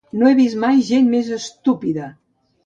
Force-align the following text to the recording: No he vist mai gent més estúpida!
No 0.19 0.29
he 0.29 0.37
vist 0.37 0.57
mai 0.63 0.79
gent 0.87 1.11
més 1.11 1.29
estúpida! 1.37 2.09